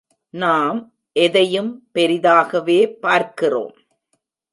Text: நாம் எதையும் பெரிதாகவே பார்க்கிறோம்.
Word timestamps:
நாம் 0.33 0.79
எதையும் 1.11 1.87
பெரிதாகவே 1.93 2.79
பார்க்கிறோம். 2.99 3.75